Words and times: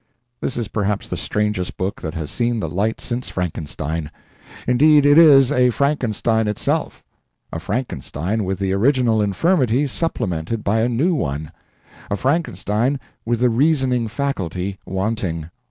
This 0.41 0.57
is 0.57 0.67
perhaps 0.67 1.07
the 1.07 1.15
strangest 1.15 1.77
book 1.77 2.01
that 2.01 2.15
has 2.15 2.31
seen 2.31 2.59
the 2.59 2.67
light 2.69 2.99
since 2.99 3.29
Frankenstein. 3.29 4.09
Indeed, 4.65 5.05
it 5.05 5.19
is 5.19 5.51
a 5.51 5.69
Frankenstein 5.69 6.47
itself; 6.47 7.03
a 7.53 7.59
Frankenstein 7.59 8.43
with 8.43 8.57
the 8.57 8.73
original 8.73 9.21
infirmity 9.21 9.85
supplemented 9.85 10.63
by 10.63 10.79
a 10.81 10.89
new 10.89 11.13
one; 11.13 11.51
a 12.09 12.15
Frankenstein 12.17 12.99
with 13.25 13.41
the 13.41 13.51
reasoning 13.51 14.07
faculty 14.07 14.79
wanting. 14.87 15.51